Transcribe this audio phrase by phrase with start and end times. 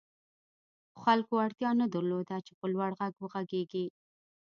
[1.01, 3.85] خلکو اړتیا نه درلوده چې په لوړ غږ وغږېږي